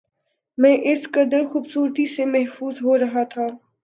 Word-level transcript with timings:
میں 0.57 0.77
اس 0.83 1.07
قدر 1.11 1.45
خوبصورتی 1.51 2.05
سے 2.05 2.25
محظوظ 2.25 2.81
ہو 2.83 2.97
رہا 2.97 3.23
تھا 3.23 3.47